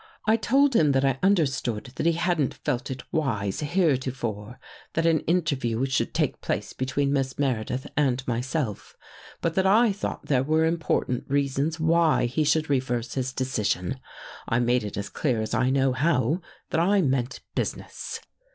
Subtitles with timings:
[0.25, 4.59] I told him that I understood that he hadn't felt it wise, heretofore,
[4.93, 8.97] that an interview should take place be tween Miss Meredith and myself,
[9.41, 13.99] but that I thought there were important reasons why he should re verse his decision.
[14.49, 16.41] I made it as clear as I know how,
[16.71, 18.21] that I meant business."